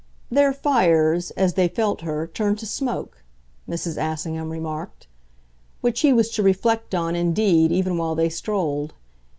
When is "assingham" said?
4.01-4.49